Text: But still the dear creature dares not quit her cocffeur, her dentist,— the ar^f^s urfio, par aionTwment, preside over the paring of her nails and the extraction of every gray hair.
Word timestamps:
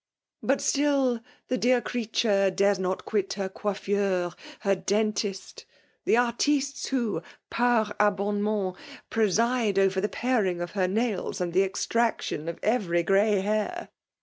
But 0.41 0.61
still 0.61 1.19
the 1.47 1.59
dear 1.59 1.79
creature 1.79 2.49
dares 2.49 2.79
not 2.79 3.05
quit 3.05 3.33
her 3.33 3.47
cocffeur, 3.49 4.31
her 4.61 4.75
dentist,— 4.75 5.65
the 6.05 6.15
ar^f^s 6.15 6.87
urfio, 6.89 7.21
par 7.51 7.93
aionTwment, 7.99 8.77
preside 9.11 9.77
over 9.77 10.01
the 10.01 10.09
paring 10.09 10.59
of 10.59 10.71
her 10.71 10.87
nails 10.87 11.39
and 11.39 11.53
the 11.53 11.61
extraction 11.61 12.49
of 12.49 12.57
every 12.63 13.03
gray 13.03 13.41
hair. 13.41 13.89